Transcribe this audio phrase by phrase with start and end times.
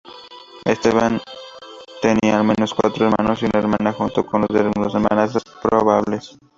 [0.65, 1.21] Esteban
[2.01, 4.59] tenía al menos cuatro hermanos y una hermana, junto con dos
[4.95, 6.39] hermanastras probables.